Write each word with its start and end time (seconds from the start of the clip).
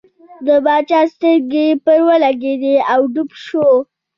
د 0.45 0.47
باچا 0.65 0.99
سترګې 1.13 1.67
پر 1.83 1.99
ولګېدې 2.07 2.75
او 2.91 3.01
ډوب 3.13 3.29
شو. 3.45 3.67